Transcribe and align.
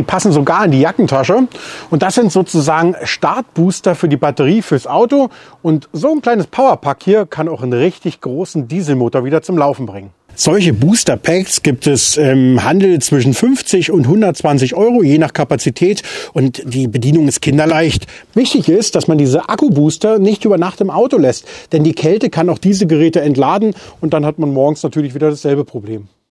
Die 0.00 0.04
passen 0.04 0.32
sogar 0.32 0.64
in 0.64 0.70
die 0.70 0.80
Jackentasche. 0.80 1.46
Und 1.90 2.02
das 2.02 2.14
sind 2.14 2.32
sozusagen 2.32 2.96
Startbooster 3.02 3.94
für 3.94 4.08
die 4.08 4.16
Batterie 4.16 4.62
fürs 4.62 4.86
Auto. 4.86 5.28
Und 5.60 5.90
so 5.92 6.10
ein 6.10 6.22
kleines 6.22 6.46
Powerpack 6.46 7.02
hier 7.02 7.26
kann 7.26 7.50
auch 7.50 7.62
einen 7.62 7.74
richtig 7.74 8.22
großen 8.22 8.66
Dieselmotor 8.66 9.26
wieder 9.26 9.42
zum 9.42 9.58
Laufen 9.58 9.84
bringen. 9.84 10.08
Solche 10.34 10.72
Booster 10.72 11.18
Packs 11.18 11.62
gibt 11.62 11.86
es 11.86 12.16
im 12.16 12.64
Handel 12.64 12.98
zwischen 13.02 13.34
50 13.34 13.90
und 13.90 14.06
120 14.06 14.74
Euro, 14.74 15.02
je 15.02 15.18
nach 15.18 15.34
Kapazität. 15.34 16.02
Und 16.32 16.62
die 16.64 16.88
Bedienung 16.88 17.28
ist 17.28 17.42
kinderleicht. 17.42 18.06
Wichtig 18.32 18.70
ist, 18.70 18.94
dass 18.94 19.06
man 19.06 19.18
diese 19.18 19.50
Akkubooster 19.50 20.18
nicht 20.18 20.46
über 20.46 20.56
Nacht 20.56 20.80
im 20.80 20.88
Auto 20.88 21.18
lässt. 21.18 21.46
Denn 21.72 21.84
die 21.84 21.92
Kälte 21.92 22.30
kann 22.30 22.48
auch 22.48 22.58
diese 22.58 22.86
Geräte 22.86 23.20
entladen 23.20 23.74
und 24.00 24.14
dann 24.14 24.24
hat 24.24 24.38
man 24.38 24.50
morgens 24.50 24.82
natürlich 24.82 25.14
wieder 25.14 25.28
dasselbe 25.28 25.66
Problem. 25.66 26.08